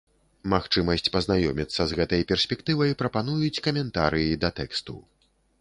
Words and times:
Магчымасць 0.53 1.11
пазнаёміцца 1.15 1.81
з 1.91 1.99
гэтай 2.01 2.25
перспектывай 2.33 2.97
прапануюць 3.05 3.61
каментарыі 3.69 4.39
да 4.47 4.53
тэксту. 4.63 5.01